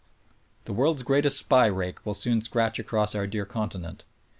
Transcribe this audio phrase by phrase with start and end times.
[0.63, 4.03] The world's greatest SPY rake will soon scratch across our dear continent.